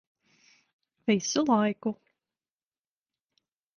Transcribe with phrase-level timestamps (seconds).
[1.07, 1.91] Visu laiku.